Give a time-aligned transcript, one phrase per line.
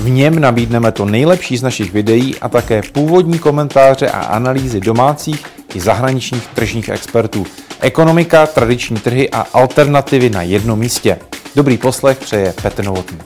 [0.00, 5.46] V něm nabídneme to nejlepší z našich videí a také původní komentáře a analýzy domácích
[5.74, 7.46] i zahraničních tržních expertů.
[7.80, 11.18] Ekonomika, tradiční trhy a alternativy na jednom místě.
[11.56, 13.18] Dobrý poslech přeje Petr Novotný.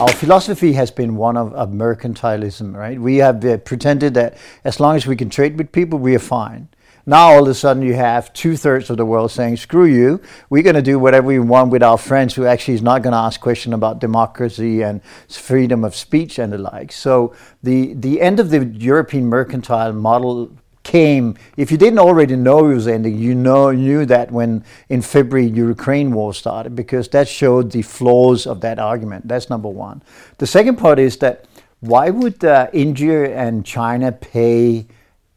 [0.00, 2.98] Our philosophy has been one of, of mercantilism, right?
[2.98, 4.32] We have uh, pretended that
[4.64, 6.66] as long as we can trade with people, we are fine.
[7.10, 10.20] Now all of a sudden you have two thirds of the world saying, "Screw you!
[10.48, 13.14] We're going to do whatever we want with our friends who actually is not going
[13.14, 18.20] to ask question about democracy and freedom of speech and the like." So the the
[18.20, 20.52] end of the European mercantile model
[20.84, 21.34] came.
[21.56, 25.48] If you didn't already know it was ending, you know knew that when in February
[25.48, 29.26] Ukraine war started because that showed the flaws of that argument.
[29.26, 30.04] That's number one.
[30.38, 31.46] The second part is that
[31.80, 34.86] why would uh, India and China pay?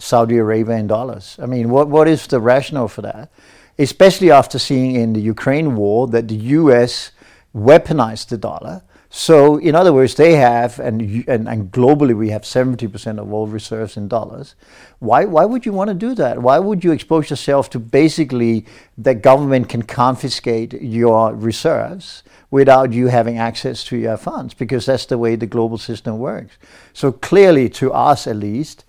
[0.00, 1.36] Saudi Arabia in dollars.
[1.40, 3.30] I mean, what, what is the rationale for that?
[3.78, 7.12] Especially after seeing in the Ukraine war that the US
[7.54, 8.82] weaponized the dollar.
[9.12, 13.48] So, in other words, they have, and, and, and globally we have 70% of all
[13.48, 14.54] reserves in dollars.
[15.00, 16.40] Why, why would you want to do that?
[16.40, 23.08] Why would you expose yourself to basically the government can confiscate your reserves without you
[23.08, 24.54] having access to your funds?
[24.54, 26.56] Because that's the way the global system works.
[26.92, 28.84] So, clearly, to us at least,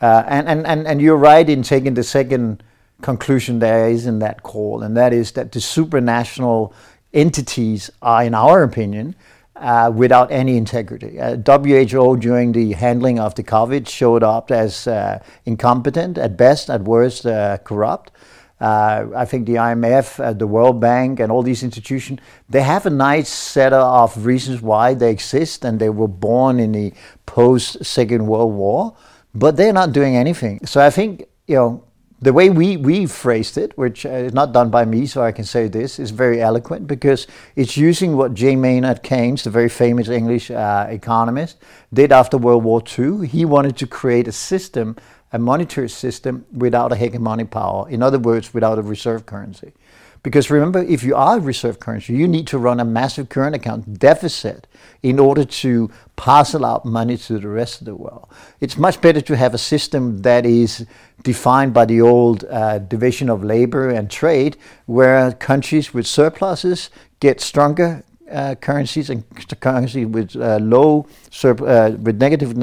[0.00, 2.62] uh, and, and, and, and you're right in taking the second
[3.02, 6.72] conclusion there is in that call, and that is that the supranational
[7.12, 9.14] entities are, in our opinion,
[9.56, 11.20] uh, without any integrity.
[11.20, 16.68] Uh, WHO during the handling of the COVID showed up as uh, incompetent, at best,
[16.70, 18.10] at worst, uh, corrupt.
[18.60, 22.90] Uh, I think the IMF, the World Bank, and all these institutions, they have a
[22.90, 26.92] nice set of reasons why they exist, and they were born in the
[27.26, 28.96] post Second World War
[29.34, 30.64] but they're not doing anything.
[30.66, 31.84] So I think, you know,
[32.24, 35.44] the way we, we phrased it, which is not done by me, so I can
[35.44, 38.56] say this, is very eloquent because it's using what J.
[38.56, 41.58] Maynard Keynes, the very famous English uh, economist,
[41.92, 43.26] did after World War II.
[43.26, 44.96] He wanted to create a system,
[45.34, 47.90] a monetary system, without a hegemonic power.
[47.90, 49.72] In other words, without a reserve currency.
[50.22, 53.54] Because remember, if you are a reserve currency, you need to run a massive current
[53.54, 54.66] account deficit
[55.02, 58.28] in order to parcel out money to the rest of the world.
[58.60, 60.86] It's much better to have a system that is
[61.24, 64.56] defined by the old uh, division of labor and trade,
[64.86, 69.24] where countries with surpluses get stronger uh, currencies and
[69.60, 71.06] currencies with uh, low,
[71.44, 72.56] uh, with negative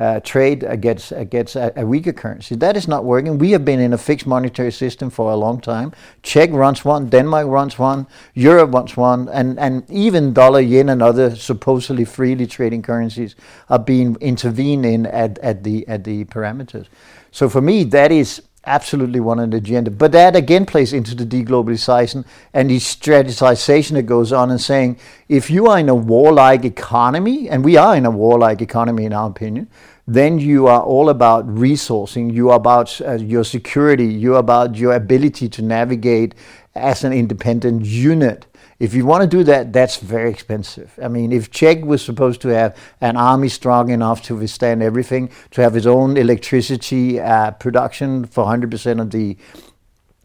[0.00, 2.54] uh, trade against against a, a, weaker currency.
[2.56, 3.36] That is not working.
[3.36, 5.92] We have been in a fixed monetary system for a long time.
[6.22, 11.02] Czech runs one, Denmark runs one, Europe runs one, and, and even dollar, yen, and
[11.02, 13.36] other supposedly freely trading currencies
[13.68, 16.86] are being intervened in at, at the at the parameters.
[17.30, 19.90] So for me, that is absolutely one on the agenda.
[19.90, 24.98] But that again plays into the deglobalization and the strategization that goes on and saying
[25.28, 29.12] if you are in a warlike economy, and we are in a warlike economy in
[29.12, 29.68] our opinion,
[30.06, 34.76] then you are all about resourcing, you are about uh, your security, you are about
[34.76, 36.34] your ability to navigate
[36.74, 38.46] as an independent unit.
[38.80, 40.98] If you want to do that, that's very expensive.
[41.02, 45.30] I mean, if Czech was supposed to have an army strong enough to withstand everything,
[45.50, 49.36] to have its own electricity uh, production for 100% of the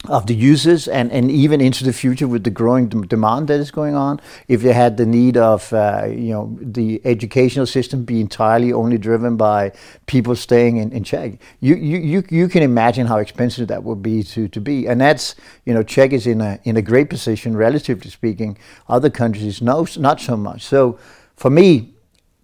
[0.09, 3.71] of the users and, and even into the future with the growing demand that is
[3.71, 4.19] going on.
[4.47, 8.97] If they had the need of uh, you know the educational system be entirely only
[8.97, 9.71] driven by
[10.05, 14.01] people staying in, in Czech you, you, you, you can imagine how expensive that would
[14.01, 14.87] be to, to be.
[14.87, 15.35] And that's
[15.65, 18.57] you know Czech is in a in a great position relatively speaking.
[18.89, 20.63] Other countries no not so much.
[20.63, 20.99] So
[21.35, 21.93] for me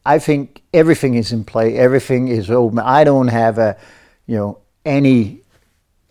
[0.05, 1.77] I think everything is in play.
[1.77, 2.79] Everything is open.
[2.79, 3.77] I don't have a
[4.25, 5.40] you know any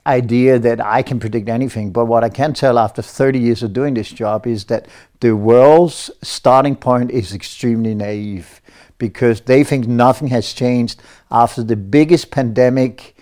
[0.06, 3.72] idea that I can predict anything, but what I can tell after 30 years of
[3.72, 4.86] doing this job is that
[5.20, 8.60] the world's starting point is extremely naive
[8.98, 11.00] because they think nothing has changed
[11.30, 13.16] after the biggest pandemic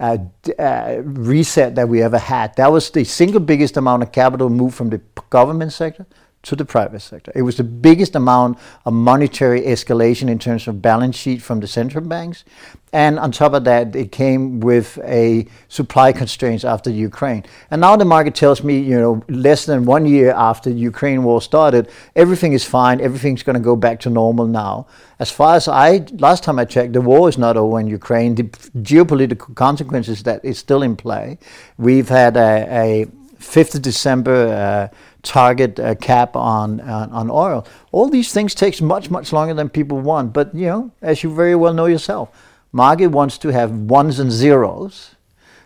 [0.00, 0.18] uh,
[0.58, 2.56] uh, reset that we ever had.
[2.56, 5.00] That was the single biggest amount of capital moved from the
[5.30, 6.06] government sector
[6.42, 7.32] to the private sector.
[7.34, 11.68] It was the biggest amount of monetary escalation in terms of balance sheet from the
[11.68, 12.44] central banks.
[12.92, 17.44] And on top of that, it came with a supply constraints after Ukraine.
[17.70, 21.22] And now the market tells me, you know, less than one year after the Ukraine
[21.22, 24.86] war started, everything is fine, everything's going to go back to normal now.
[25.18, 28.34] As far as I, last time I checked, the war is not over in Ukraine.
[28.34, 28.44] The
[28.82, 31.38] geopolitical consequences that is still in play.
[31.78, 33.06] We've had a, a
[33.42, 37.66] 5th of December uh, target uh, cap on, on, on oil.
[37.92, 40.32] All these things takes much much longer than people want.
[40.32, 42.30] But you know, as you very well know yourself,
[42.72, 45.14] market wants to have ones and zeros.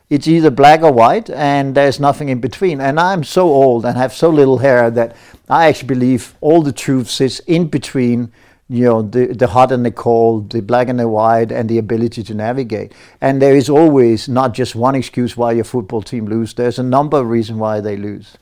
[0.08, 2.80] It's either black or white, and there's nothing in between.
[2.80, 5.16] And I'm so old and have so little hair that
[5.48, 8.30] I actually believe all the truth sits in between
[8.68, 11.78] you know the, the hot and the cold the black and the white and the
[11.78, 16.26] ability to navigate and there is always not just one excuse why your football team
[16.26, 18.36] lose there's a number of reasons why they lose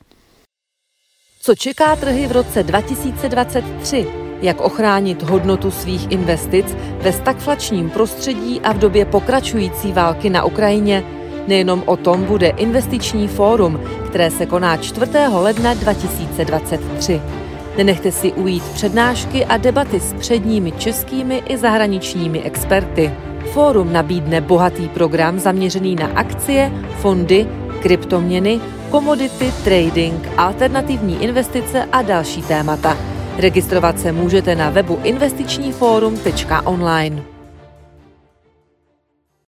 [1.45, 4.07] Co čeká trhy v roce 2023?
[4.41, 11.03] Jak ochránit hodnotu svých investic ve stagflačním prostředí a v době pokračující války na Ukrajině?
[11.47, 15.11] Nejenom o tom bude investiční fórum, které se koná 4.
[15.33, 17.21] ledna 2023.
[17.77, 23.13] Nenechte si ujít přednášky a debaty s předními českými i zahraničními experty.
[23.53, 26.71] Fórum nabídne bohatý program zaměřený na akcie,
[27.01, 27.47] fondy,
[27.85, 28.61] kryptoměny,
[28.91, 32.97] komodity, trading, alternativní investice a další témata.
[33.37, 37.34] Registrovat se můžete na webu investičníforum.online.